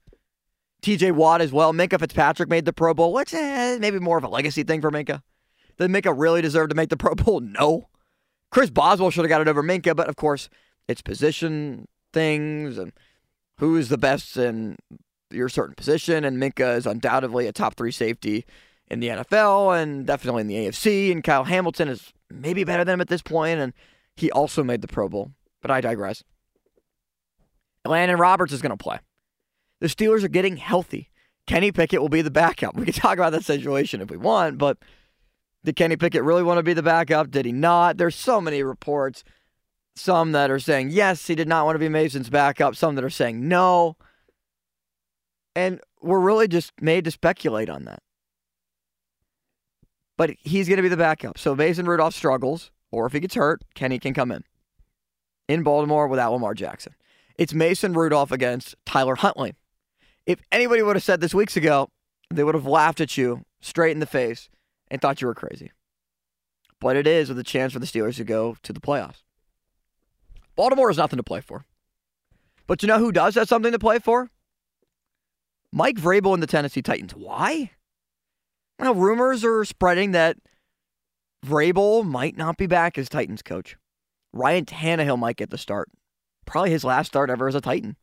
TJ 0.83 1.13
Watt 1.13 1.41
as 1.41 1.53
well. 1.53 1.73
Minkah 1.73 1.99
Fitzpatrick 1.99 2.49
made 2.49 2.65
the 2.65 2.73
Pro 2.73 2.95
Bowl, 2.95 3.13
which 3.13 3.35
eh, 3.35 3.79
maybe 3.79 3.99
more 3.99 4.19
of 4.19 4.25
a 4.25 4.29
legacy 4.29 4.63
thing 4.63 4.81
for 4.81 4.91
Minkah. 4.91 5.23
Did 5.79 5.91
Minkah 5.91 6.15
really 6.17 6.41
deserve 6.41 6.71
to 6.71 6.75
make 6.75 6.89
the 6.89 6.97
Pro 6.97 7.15
Bowl? 7.15 7.41
No. 7.41 7.89
Chris 8.51 8.71
Boswell 8.71 9.11
should 9.11 9.25
have 9.25 9.29
got 9.29 9.41
it 9.41 9.49
over 9.49 9.63
Minkah, 9.63 9.97
but 9.97 10.09
of 10.09 10.17
course, 10.17 10.49
it's 10.89 11.03
position 11.03 11.89
things 12.13 12.79
and 12.79 12.93
who 13.59 13.77
is 13.77 13.89
the 13.89 13.99
best 13.99 14.37
in 14.37 14.77
your 15.31 15.49
certain 15.49 15.75
position. 15.75 16.25
And 16.25 16.39
Minkah 16.41 16.77
is 16.77 16.87
undoubtedly 16.87 17.47
a 17.47 17.53
top 17.53 17.75
three 17.75 17.93
safety 17.93 18.45
in 18.89 19.01
the 19.01 19.09
NFL 19.09 19.81
and 19.81 20.07
definitely 20.07 20.43
in 20.43 20.47
the 20.49 20.57
AFC. 20.57 21.11
And 21.13 21.25
Kyle 21.25 21.45
Hamilton 21.45 21.89
is 21.89 22.13
maybe 22.31 22.65
better 22.65 22.85
than 22.85 22.95
him 22.95 23.01
at 23.01 23.09
this 23.09 23.23
point, 23.23 23.61
and 23.61 23.73
he 24.17 24.31
also 24.31 24.63
made 24.63 24.83
the 24.83 24.89
Pro 24.89 25.09
Bowl. 25.09 25.33
But 25.63 25.71
I 25.71 25.81
digress. 25.81 26.23
Landon 27.85 28.19
Roberts 28.19 28.53
is 28.53 28.63
going 28.63 28.77
to 28.77 28.83
play. 28.83 28.99
The 29.81 29.87
Steelers 29.87 30.25
are 30.25 30.29
getting 30.29 30.57
healthy. 30.57 31.11
Kenny 31.47 31.71
Pickett 31.71 32.01
will 32.01 32.09
be 32.09 32.23
the 32.23 32.31
backup. 32.31 32.75
We 32.77 32.85
can 32.85 32.95
talk 32.95 33.15
about 33.15 33.33
that 33.33 33.45
situation 33.45 34.01
if 34.01 34.11
we 34.11 34.17
want, 34.17 34.59
but 34.59 34.79
did 35.65 35.77
Kenny 35.77 35.97
Pickett 35.97 36.23
really 36.23 36.43
want 36.43 36.59
to 36.59 36.63
be 36.63 36.75
the 36.75 36.83
backup? 36.83 37.31
Did 37.31 37.45
he 37.47 37.53
not? 37.53 37.97
There's 37.97 38.15
so 38.15 38.41
many 38.41 38.63
reports. 38.63 39.25
Some 39.97 40.33
that 40.33 40.51
are 40.51 40.59
saying 40.59 40.91
yes, 40.91 41.27
he 41.27 41.35
did 41.35 41.49
not 41.49 41.65
want 41.65 41.75
to 41.77 41.81
be 41.81 41.89
Mason's 41.89 42.29
backup. 42.29 42.77
Some 42.77 42.97
that 42.97 43.05
are 43.05 43.11
saying 43.11 43.49
no. 43.49 43.97
And 45.57 45.81
we're 46.03 46.21
really 46.21 46.49
just 46.49 46.71
made 46.83 47.07
to 47.07 47.11
speculate 47.11 47.71
on 47.71 47.87
that. 47.87 48.03
But 50.19 50.35
he's 50.39 50.69
going 50.69 50.77
to 50.77 50.83
be 50.83 50.89
the 50.89 50.99
backup. 50.99 51.39
So 51.39 51.57
Mason 51.57 51.87
Rudolph 51.87 52.15
struggles, 52.15 52.71
or 52.93 53.07
if 53.07 53.13
he 53.15 53.21
gets 53.21 53.35
hurt, 53.35 53.63
Kenny 53.75 53.99
can 53.99 54.13
come 54.13 54.31
in. 54.31 54.45
In 55.49 55.63
Baltimore 55.63 56.09
without 56.09 56.33
Lamar 56.33 56.53
Jackson. 56.55 56.95
It's 57.39 57.55
Mason 57.55 57.95
Rudolph 57.95 58.33
against 58.33 58.75
Tyler 58.85 59.15
Huntley. 59.15 59.55
If 60.27 60.41
anybody 60.53 60.83
would 60.83 60.97
have 60.97 61.03
said 61.03 61.21
this 61.21 61.35
weeks 61.35 61.57
ago, 61.57 61.89
they 62.31 62.45
would 62.45 62.55
have 62.55 62.67
laughed 62.67 63.01
at 63.01 63.17
you 63.17 63.45
straight 63.61 63.93
in 63.93 64.01
the 64.01 64.07
face 64.07 64.51
and 64.89 65.01
thought 65.01 65.23
you 65.23 65.27
were 65.27 65.35
crazy. 65.35 65.73
But 66.81 66.97
it 66.97 67.07
is 67.07 67.31
with 67.31 67.39
a 67.39 67.45
chance 67.45 67.73
for 67.73 67.79
the 67.79 67.87
Steelers 67.87 68.17
to 68.17 68.25
go 68.25 68.57
to 68.63 68.73
the 68.73 68.81
playoffs. 68.81 69.23
Baltimore 70.55 70.91
has 70.91 70.99
nothing 70.99 71.17
to 71.17 71.23
play 71.23 71.41
for. 71.41 71.65
But 72.67 72.83
you 72.83 72.89
know 72.89 72.99
who 72.99 73.13
does 73.13 73.37
have 73.37 73.49
something 73.49 73.73
to 73.73 73.79
play 73.79 73.99
for? 73.99 74.31
Mike 75.77 75.97
Vrabel 75.97 76.33
and 76.33 76.43
the 76.43 76.47
Tennessee 76.47 76.81
Titans. 76.81 77.15
Why? 77.15 77.71
Well, 78.79 78.95
rumors 78.95 79.45
are 79.45 79.63
spreading 79.67 80.13
that 80.13 80.39
Vrabel 81.45 82.03
might 82.03 82.35
not 82.35 82.57
be 82.57 82.67
back 82.67 82.97
as 82.97 83.11
Titans 83.11 83.43
coach. 83.43 83.77
Ryan 84.33 84.65
Tannehill 84.65 85.19
might 85.19 85.37
get 85.37 85.51
the 85.51 85.59
start. 85.59 85.91
Probably 86.47 86.71
his 86.71 86.83
last 86.83 87.09
start 87.09 87.29
ever 87.29 87.47
as 87.47 87.55
a 87.55 87.61
Titan. 87.61 87.97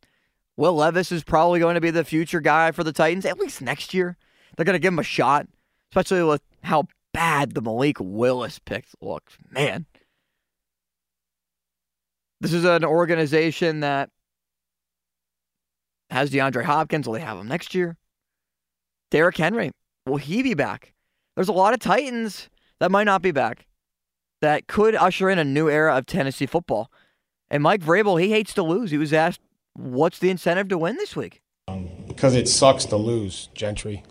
Will 0.56 0.76
Levis 0.76 1.10
is 1.10 1.24
probably 1.24 1.58
going 1.58 1.74
to 1.74 1.80
be 1.80 1.90
the 1.90 2.04
future 2.04 2.40
guy 2.40 2.70
for 2.70 2.84
the 2.84 2.92
Titans, 2.92 3.26
at 3.26 3.40
least 3.40 3.60
next 3.60 3.92
year. 3.92 4.16
They're 4.56 4.64
going 4.64 4.74
to 4.74 4.78
give 4.78 4.92
him 4.92 5.00
a 5.00 5.02
shot, 5.02 5.48
especially 5.90 6.22
with 6.22 6.42
how 6.62 6.84
bad 7.12 7.54
the 7.54 7.60
Malik 7.60 7.96
Willis 7.98 8.60
pick 8.60 8.84
looks. 9.00 9.36
Man. 9.50 9.86
This 12.40 12.52
is 12.52 12.64
an 12.64 12.84
organization 12.84 13.80
that 13.80 14.10
has 16.10 16.30
DeAndre 16.30 16.64
Hopkins. 16.64 17.06
Will 17.06 17.14
they 17.14 17.20
have 17.20 17.38
him 17.38 17.48
next 17.48 17.74
year? 17.74 17.96
Derrick 19.10 19.36
Henry. 19.36 19.70
Will 20.06 20.16
he 20.16 20.42
be 20.42 20.54
back? 20.54 20.92
There's 21.34 21.48
a 21.48 21.52
lot 21.52 21.74
of 21.74 21.80
Titans 21.80 22.48
that 22.80 22.90
might 22.90 23.04
not 23.04 23.22
be 23.22 23.30
back 23.32 23.66
that 24.40 24.66
could 24.66 24.94
usher 24.94 25.30
in 25.30 25.38
a 25.38 25.44
new 25.44 25.68
era 25.70 25.96
of 25.96 26.06
Tennessee 26.06 26.46
football. 26.46 26.90
And 27.50 27.62
Mike 27.62 27.80
Vrabel, 27.80 28.20
he 28.20 28.30
hates 28.30 28.52
to 28.54 28.62
lose. 28.62 28.90
He 28.90 28.98
was 28.98 29.12
asked, 29.12 29.40
what's 29.74 30.18
the 30.18 30.30
incentive 30.30 30.68
to 30.68 30.78
win 30.78 30.96
this 30.96 31.16
week? 31.16 31.40
Um, 31.68 31.88
because 32.06 32.34
it 32.34 32.48
sucks 32.48 32.84
to 32.86 32.96
lose, 32.96 33.48
Gentry. 33.54 34.02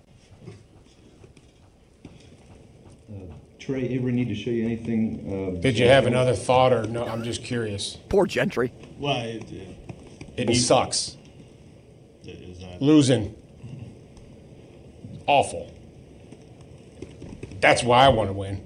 Uh, 3.12 3.34
Trey 3.60 3.96
ever 3.98 4.12
need 4.12 4.30
to 4.30 4.36
show 4.36 4.50
you 4.50 4.66
anything? 4.66 5.56
Uh, 5.58 5.62
Did 5.62 5.78
you 5.78 5.88
have 5.88 6.08
another 6.08 6.34
thought, 6.36 6.74
or 6.74 6.84
no? 6.88 7.06
I'm 7.06 7.24
just 7.24 7.44
curious. 7.44 7.98
Poor 8.10 8.26
Gentry. 8.26 8.72
Well, 8.98 9.18
it, 9.26 9.52
it, 10.38 10.50
It 10.50 10.56
sucks. 10.56 11.18
Is. 12.28 12.82
Losing. 12.82 13.36
Awful. 15.28 15.72
That's 17.60 17.84
why 17.84 18.06
I 18.06 18.10
want 18.10 18.30
to 18.30 18.34
win. 18.34 18.62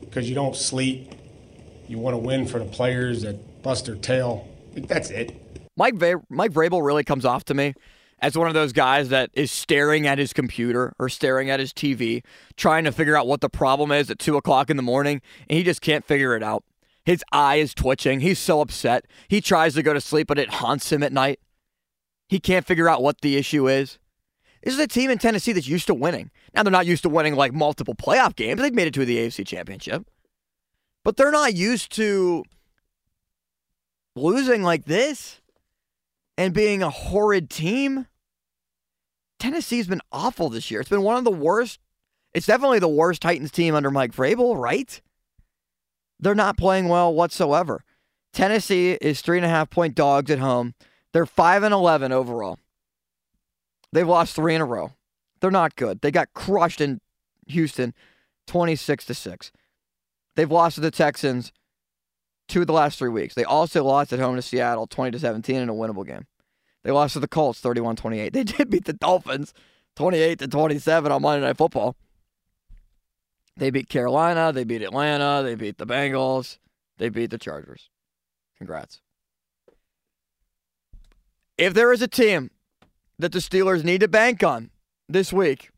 Because 0.00 0.28
you 0.28 0.34
don't 0.34 0.54
sleep. 0.54 1.12
You 1.88 1.98
want 1.98 2.14
to 2.14 2.18
win 2.18 2.46
for 2.46 2.58
the 2.58 2.64
players 2.64 3.22
that 3.22 3.62
bust 3.62 3.86
their 3.86 3.96
tail. 3.96 4.48
That's 4.74 5.10
it. 5.10 5.34
Mike 5.76 5.94
Va- 5.96 6.22
Mike 6.28 6.52
Vrabel 6.52 6.84
really 6.84 7.04
comes 7.04 7.24
off 7.24 7.44
to 7.44 7.54
me 7.54 7.74
as 8.20 8.36
one 8.36 8.48
of 8.48 8.54
those 8.54 8.72
guys 8.72 9.10
that 9.10 9.30
is 9.34 9.52
staring 9.52 10.06
at 10.06 10.18
his 10.18 10.32
computer 10.32 10.94
or 10.98 11.08
staring 11.08 11.50
at 11.50 11.60
his 11.60 11.72
TV, 11.72 12.22
trying 12.56 12.84
to 12.84 12.92
figure 12.92 13.16
out 13.16 13.26
what 13.26 13.40
the 13.40 13.50
problem 13.50 13.92
is 13.92 14.10
at 14.10 14.18
two 14.18 14.36
o'clock 14.36 14.70
in 14.70 14.76
the 14.76 14.82
morning, 14.82 15.20
and 15.50 15.58
he 15.58 15.62
just 15.64 15.80
can't 15.80 16.04
figure 16.04 16.34
it 16.34 16.42
out. 16.42 16.64
His 17.06 17.24
eye 17.30 17.56
is 17.56 17.72
twitching. 17.72 18.18
He's 18.18 18.40
so 18.40 18.60
upset. 18.60 19.06
He 19.28 19.40
tries 19.40 19.74
to 19.74 19.82
go 19.82 19.94
to 19.94 20.00
sleep, 20.00 20.26
but 20.26 20.40
it 20.40 20.54
haunts 20.54 20.90
him 20.90 21.04
at 21.04 21.12
night. 21.12 21.38
He 22.28 22.40
can't 22.40 22.66
figure 22.66 22.88
out 22.88 23.00
what 23.00 23.20
the 23.20 23.36
issue 23.36 23.68
is. 23.68 24.00
This 24.64 24.74
is 24.74 24.80
a 24.80 24.88
team 24.88 25.10
in 25.10 25.18
Tennessee 25.18 25.52
that's 25.52 25.68
used 25.68 25.86
to 25.86 25.94
winning. 25.94 26.32
Now, 26.52 26.64
they're 26.64 26.72
not 26.72 26.84
used 26.86 27.04
to 27.04 27.08
winning 27.08 27.36
like 27.36 27.54
multiple 27.54 27.94
playoff 27.94 28.34
games. 28.34 28.60
They've 28.60 28.74
made 28.74 28.88
it 28.88 28.94
to 28.94 29.04
the 29.04 29.18
AFC 29.18 29.46
Championship. 29.46 30.04
But 31.04 31.16
they're 31.16 31.30
not 31.30 31.54
used 31.54 31.92
to 31.92 32.42
losing 34.16 34.64
like 34.64 34.86
this 34.86 35.40
and 36.36 36.52
being 36.52 36.82
a 36.82 36.90
horrid 36.90 37.48
team. 37.48 38.08
Tennessee's 39.38 39.86
been 39.86 40.02
awful 40.10 40.48
this 40.48 40.72
year. 40.72 40.80
It's 40.80 40.90
been 40.90 41.02
one 41.02 41.18
of 41.18 41.24
the 41.24 41.30
worst. 41.30 41.78
It's 42.34 42.46
definitely 42.46 42.80
the 42.80 42.88
worst 42.88 43.22
Titans 43.22 43.52
team 43.52 43.76
under 43.76 43.92
Mike 43.92 44.12
Vrabel, 44.12 44.60
right? 44.60 45.00
They're 46.18 46.34
not 46.34 46.56
playing 46.56 46.88
well 46.88 47.12
whatsoever. 47.12 47.82
Tennessee 48.32 48.92
is 48.92 49.20
three 49.20 49.38
and 49.38 49.46
a 49.46 49.50
half 49.50 49.70
point 49.70 49.94
dogs 49.94 50.30
at 50.30 50.38
home. 50.38 50.74
They're 51.12 51.26
five 51.26 51.62
and 51.62 51.72
eleven 51.72 52.12
overall. 52.12 52.58
They've 53.92 54.08
lost 54.08 54.34
three 54.34 54.54
in 54.54 54.60
a 54.60 54.66
row. 54.66 54.92
They're 55.40 55.50
not 55.50 55.76
good. 55.76 56.00
They 56.00 56.10
got 56.10 56.34
crushed 56.34 56.80
in 56.80 57.00
Houston, 57.46 57.94
twenty 58.46 58.76
six 58.76 59.04
to 59.06 59.14
six. 59.14 59.52
They've 60.34 60.50
lost 60.50 60.74
to 60.74 60.80
the 60.80 60.90
Texans 60.90 61.52
two 62.48 62.60
of 62.62 62.66
the 62.66 62.72
last 62.72 62.98
three 62.98 63.08
weeks. 63.08 63.34
They 63.34 63.44
also 63.44 63.82
lost 63.84 64.12
at 64.12 64.18
home 64.18 64.36
to 64.36 64.42
Seattle, 64.42 64.86
twenty 64.86 65.12
to 65.12 65.18
seventeen 65.18 65.62
in 65.62 65.68
a 65.68 65.74
winnable 65.74 66.06
game. 66.06 66.26
They 66.84 66.92
lost 66.92 67.14
to 67.14 67.20
the 67.20 67.26
Colts 67.26 67.58
31 67.58 67.96
28. 67.96 68.32
They 68.32 68.44
did 68.44 68.70
beat 68.70 68.84
the 68.84 68.92
Dolphins 68.92 69.52
28 69.96 70.38
to 70.38 70.48
27 70.48 71.10
on 71.10 71.22
Monday 71.22 71.44
Night 71.44 71.56
Football. 71.56 71.96
They 73.56 73.70
beat 73.70 73.88
Carolina, 73.88 74.52
they 74.52 74.64
beat 74.64 74.82
Atlanta, 74.82 75.42
they 75.42 75.54
beat 75.54 75.78
the 75.78 75.86
Bengals, 75.86 76.58
they 76.98 77.08
beat 77.08 77.30
the 77.30 77.38
Chargers. 77.38 77.88
Congrats. 78.58 79.00
If 81.56 81.72
there 81.72 81.92
is 81.92 82.02
a 82.02 82.08
team 82.08 82.50
that 83.18 83.32
the 83.32 83.38
Steelers 83.38 83.82
need 83.82 84.00
to 84.02 84.08
bank 84.08 84.42
on 84.42 84.70
this 85.08 85.32
week, 85.32 85.70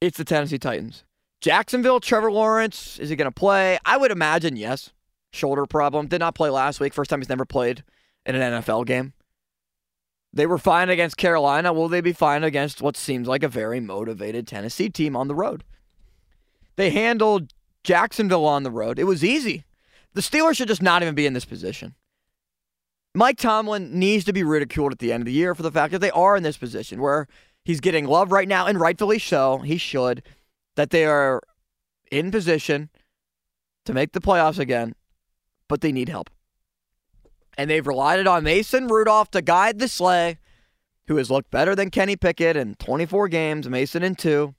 it's 0.00 0.16
the 0.16 0.24
Tennessee 0.24 0.58
Titans. 0.58 1.04
Jacksonville, 1.40 2.00
Trevor 2.00 2.32
Lawrence, 2.32 2.98
is 2.98 3.10
he 3.10 3.16
going 3.16 3.30
to 3.30 3.34
play? 3.34 3.78
I 3.84 3.96
would 3.96 4.10
imagine 4.10 4.56
yes. 4.56 4.90
Shoulder 5.32 5.66
problem. 5.66 6.06
Did 6.06 6.20
not 6.20 6.34
play 6.34 6.48
last 6.48 6.80
week. 6.80 6.94
First 6.94 7.10
time 7.10 7.20
he's 7.20 7.28
never 7.28 7.44
played 7.44 7.84
in 8.24 8.34
an 8.34 8.62
NFL 8.62 8.86
game. 8.86 9.12
They 10.32 10.46
were 10.46 10.58
fine 10.58 10.88
against 10.88 11.16
Carolina. 11.16 11.72
Will 11.72 11.88
they 11.88 12.00
be 12.00 12.12
fine 12.12 12.44
against 12.44 12.82
what 12.82 12.96
seems 12.96 13.28
like 13.28 13.42
a 13.42 13.48
very 13.48 13.80
motivated 13.80 14.46
Tennessee 14.46 14.88
team 14.88 15.14
on 15.16 15.28
the 15.28 15.34
road? 15.34 15.64
They 16.78 16.90
handled 16.90 17.52
Jacksonville 17.82 18.46
on 18.46 18.62
the 18.62 18.70
road. 18.70 19.00
It 19.00 19.04
was 19.04 19.24
easy. 19.24 19.64
The 20.14 20.20
Steelers 20.20 20.56
should 20.56 20.68
just 20.68 20.80
not 20.80 21.02
even 21.02 21.16
be 21.16 21.26
in 21.26 21.32
this 21.32 21.44
position. 21.44 21.96
Mike 23.16 23.36
Tomlin 23.36 23.98
needs 23.98 24.24
to 24.26 24.32
be 24.32 24.44
ridiculed 24.44 24.92
at 24.92 25.00
the 25.00 25.12
end 25.12 25.22
of 25.22 25.26
the 25.26 25.32
year 25.32 25.56
for 25.56 25.64
the 25.64 25.72
fact 25.72 25.90
that 25.90 25.98
they 25.98 26.12
are 26.12 26.36
in 26.36 26.44
this 26.44 26.56
position 26.56 27.00
where 27.00 27.26
he's 27.64 27.80
getting 27.80 28.06
love 28.06 28.30
right 28.30 28.46
now, 28.46 28.64
and 28.66 28.78
rightfully 28.78 29.18
so. 29.18 29.58
He 29.58 29.76
should. 29.76 30.22
That 30.76 30.90
they 30.90 31.04
are 31.04 31.42
in 32.12 32.30
position 32.30 32.90
to 33.84 33.92
make 33.92 34.12
the 34.12 34.20
playoffs 34.20 34.60
again, 34.60 34.94
but 35.66 35.80
they 35.80 35.90
need 35.90 36.08
help. 36.08 36.30
And 37.56 37.68
they've 37.68 37.84
relied 37.84 38.24
on 38.28 38.44
Mason 38.44 38.86
Rudolph 38.86 39.32
to 39.32 39.42
guide 39.42 39.80
the 39.80 39.88
sleigh, 39.88 40.38
who 41.08 41.16
has 41.16 41.28
looked 41.28 41.50
better 41.50 41.74
than 41.74 41.90
Kenny 41.90 42.14
Pickett 42.14 42.56
in 42.56 42.76
24 42.76 43.26
games, 43.26 43.68
Mason 43.68 44.04
in 44.04 44.14
two, 44.14 44.54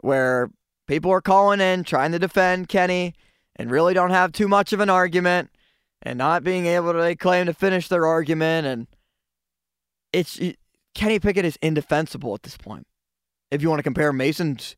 where 0.00 0.50
people 0.86 1.10
are 1.10 1.20
calling 1.20 1.60
in 1.60 1.84
trying 1.84 2.12
to 2.12 2.18
defend 2.18 2.68
Kenny 2.68 3.14
and 3.56 3.70
really 3.70 3.94
don't 3.94 4.10
have 4.10 4.32
too 4.32 4.48
much 4.48 4.72
of 4.72 4.80
an 4.80 4.90
argument 4.90 5.50
and 6.02 6.18
not 6.18 6.44
being 6.44 6.66
able 6.66 6.92
to 6.92 7.16
claim 7.16 7.46
to 7.46 7.54
finish 7.54 7.88
their 7.88 8.06
argument. 8.06 8.66
And 8.66 8.86
it's 10.12 10.40
Kenny 10.94 11.18
Pickett 11.18 11.44
is 11.44 11.58
indefensible 11.62 12.34
at 12.34 12.42
this 12.42 12.56
point. 12.56 12.86
If 13.50 13.62
you 13.62 13.68
want 13.68 13.78
to 13.78 13.84
compare 13.84 14.12
Mason's 14.12 14.76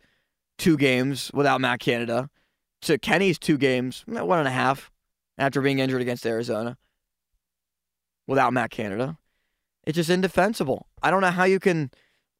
two 0.58 0.76
games 0.76 1.30
without 1.32 1.60
Matt 1.60 1.80
Canada 1.80 2.28
to 2.82 2.98
Kenny's 2.98 3.38
two 3.38 3.58
games, 3.58 4.04
eh, 4.14 4.20
one 4.20 4.38
and 4.38 4.48
a 4.48 4.52
half 4.52 4.90
after 5.36 5.60
being 5.60 5.78
injured 5.78 6.02
against 6.02 6.26
Arizona 6.26 6.76
without 8.26 8.52
Matt 8.52 8.70
Canada. 8.70 9.18
It's 9.84 9.96
just 9.96 10.10
indefensible. 10.10 10.86
I 11.02 11.10
don't 11.10 11.22
know 11.22 11.30
how 11.30 11.44
you 11.44 11.58
can 11.58 11.90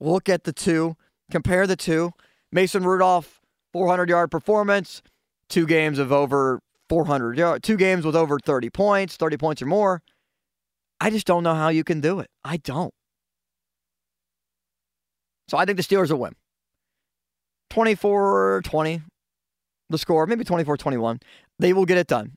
look 0.01 0.29
at 0.29 0.45
the 0.45 0.53
two, 0.53 0.97
compare 1.31 1.67
the 1.67 1.77
two. 1.77 2.13
Mason 2.52 2.85
Rudolph, 2.85 3.40
400 3.73 4.09
yard 4.09 4.31
performance, 4.31 5.02
two 5.49 5.67
games 5.67 5.99
of 5.99 6.12
over 6.12 6.61
400 6.88 7.37
yards, 7.37 7.67
two 7.67 7.76
games 7.76 8.05
with 8.05 8.17
over 8.17 8.38
30 8.38 8.71
points, 8.71 9.17
30 9.17 9.37
points 9.37 9.62
or 9.62 9.67
more. 9.67 10.02
I 11.00 11.11
just 11.11 11.26
don't 11.26 11.43
know 11.43 11.55
how 11.55 11.69
you 11.69 11.85
can 11.85 12.00
do 12.00 12.21
it. 12.21 12.28
I 12.45 12.57
don't. 12.57 12.93
So 15.49 15.57
I 15.57 15.64
think 15.64 15.76
the 15.76 15.83
Steelers 15.83 16.11
will 16.11 16.19
win. 16.19 16.35
24 17.71 18.62
20, 18.64 19.02
the 19.90 19.99
score, 19.99 20.26
maybe 20.26 20.45
24 20.45 20.76
21. 20.76 21.21
They 21.59 21.73
will 21.73 21.85
get 21.85 21.99
it 21.99 22.07
done. 22.07 22.33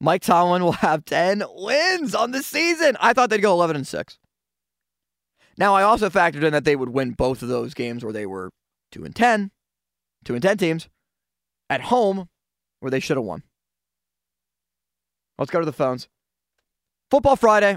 Mike 0.00 0.22
Tomlin 0.22 0.64
will 0.64 0.72
have 0.72 1.04
10 1.04 1.44
wins 1.54 2.14
on 2.14 2.32
the 2.32 2.42
season. 2.42 2.96
I 3.00 3.12
thought 3.12 3.30
they'd 3.30 3.38
go 3.38 3.52
11 3.52 3.76
and 3.76 3.86
6. 3.86 4.18
Now, 5.56 5.74
I 5.74 5.82
also 5.82 6.10
factored 6.10 6.42
in 6.42 6.52
that 6.52 6.64
they 6.64 6.74
would 6.74 6.88
win 6.88 7.12
both 7.12 7.42
of 7.42 7.48
those 7.48 7.74
games 7.74 8.02
where 8.02 8.12
they 8.12 8.26
were 8.26 8.50
2 8.92 9.04
and 9.04 9.16
10, 9.16 9.50
2 10.24 10.34
and 10.34 10.42
10 10.42 10.58
teams 10.58 10.88
at 11.68 11.82
home 11.82 12.28
where 12.80 12.90
they 12.90 13.00
should 13.00 13.16
have 13.16 13.24
won. 13.24 13.42
Let's 15.38 15.50
go 15.50 15.58
to 15.58 15.66
the 15.66 15.72
phones. 15.72 16.08
Football 17.10 17.36
Friday. 17.36 17.76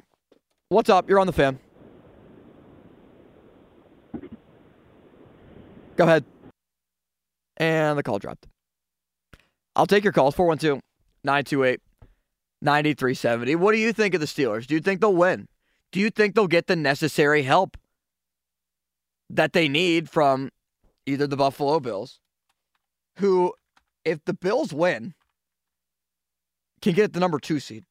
What's 0.69 0.89
up? 0.89 1.09
You're 1.09 1.19
on 1.19 1.27
the 1.27 1.33
fan. 1.33 1.59
Go 5.95 6.03
ahead. 6.03 6.25
And 7.57 7.97
the 7.97 8.03
call 8.03 8.19
dropped. 8.19 8.47
I'll 9.75 9.85
take 9.85 10.03
your 10.03 10.13
calls 10.13 10.35
412 10.35 10.81
928 11.23 11.79
9370. 12.61 13.55
What 13.55 13.71
do 13.71 13.77
you 13.77 13.93
think 13.93 14.13
of 14.13 14.21
the 14.21 14.27
Steelers? 14.27 14.67
Do 14.67 14.75
you 14.75 14.81
think 14.81 15.01
they'll 15.01 15.15
win? 15.15 15.47
Do 15.91 15.99
you 15.99 16.09
think 16.09 16.35
they'll 16.35 16.47
get 16.47 16.67
the 16.67 16.75
necessary 16.75 17.43
help 17.43 17.77
that 19.29 19.53
they 19.53 19.67
need 19.67 20.09
from 20.09 20.49
either 21.05 21.27
the 21.27 21.37
Buffalo 21.37 21.79
Bills, 21.79 22.19
who, 23.17 23.53
if 24.03 24.23
the 24.25 24.33
Bills 24.33 24.73
win, 24.73 25.13
can 26.81 26.93
get 26.93 27.13
the 27.13 27.19
number 27.19 27.39
two 27.39 27.59
seed? 27.59 27.85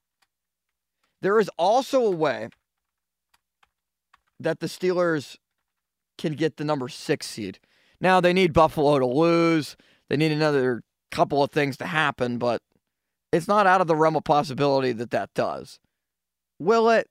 There 1.23 1.39
is 1.39 1.51
also 1.59 2.05
a 2.05 2.11
way 2.11 2.49
that 4.39 4.61
the 4.61 4.67
Steelers 4.67 5.37
can 6.19 6.35
get 6.35 6.57
the 6.57 6.65
number 6.65 6.89
six 6.89 7.27
seed. 7.27 7.59
Now, 8.01 8.21
they 8.21 8.33
need 8.33 8.53
Buffalo 8.53 8.99
to 8.99 9.07
lose. 9.07 9.77
They 10.09 10.17
need 10.17 10.33
another 10.33 10.83
couple 11.11 11.43
of 11.43 11.51
things 11.51 11.77
to 11.79 11.87
happen, 11.87 12.39
but 12.39 12.61
it's 13.33 13.49
not 13.49 13.67
out 13.67 13.81
of 13.81 13.87
the 13.87 13.97
realm 13.97 14.17
of 14.17 14.25
possibility 14.25 14.93
that 14.93 15.11
that 15.11 15.33
does. 15.35 15.79
Will 16.59 16.91
it? 16.91 17.09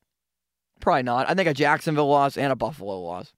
Probably 0.80 1.04
not. 1.04 1.30
I 1.30 1.34
think 1.34 1.48
a 1.50 1.54
Jacksonville 1.54 2.08
loss 2.08 2.38
and 2.38 2.52
a 2.52 2.56
Buffalo 2.56 3.00
loss. 3.00 3.34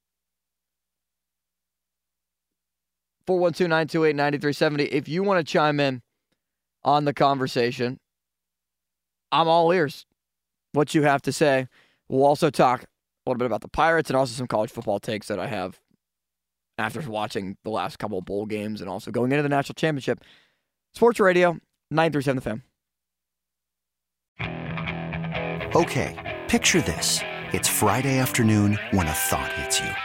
412 3.27 3.69
928 3.69 4.15
9370. 4.15 4.83
If 4.85 5.07
you 5.07 5.23
want 5.23 5.45
to 5.45 5.51
chime 5.51 5.79
in 5.79 6.01
on 6.83 7.05
the 7.05 7.13
conversation, 7.13 7.99
I'm 9.31 9.47
all 9.47 9.71
ears. 9.71 10.05
What 10.73 10.93
you 10.93 11.03
have 11.03 11.21
to 11.23 11.31
say. 11.31 11.67
We'll 12.07 12.25
also 12.25 12.49
talk 12.49 12.83
a 12.83 12.87
little 13.29 13.39
bit 13.39 13.45
about 13.45 13.61
the 13.61 13.67
Pirates 13.67 14.09
and 14.09 14.17
also 14.17 14.33
some 14.33 14.47
college 14.47 14.69
football 14.69 14.99
takes 14.99 15.27
that 15.27 15.39
I 15.39 15.47
have 15.47 15.79
after 16.77 17.01
watching 17.09 17.57
the 17.63 17.71
last 17.71 17.97
couple 17.97 18.17
of 18.19 18.25
bowl 18.25 18.45
games 18.45 18.81
and 18.81 18.89
also 18.89 19.11
going 19.11 19.31
into 19.31 19.43
the 19.43 19.49
national 19.49 19.75
championship. 19.75 20.21
Sports 20.93 21.19
Radio, 21.19 21.57
937 21.91 22.41
The. 22.41 22.61
Okay, 25.75 26.39
picture 26.47 26.81
this. 26.81 27.19
It's 27.51 27.67
Friday 27.67 28.19
afternoon 28.19 28.77
when 28.91 29.07
a 29.07 29.11
thought 29.11 29.51
hits 29.53 29.79
you. 29.79 30.04